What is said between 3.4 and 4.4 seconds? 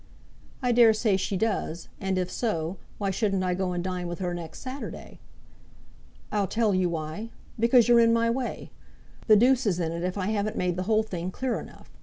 I go and dine with her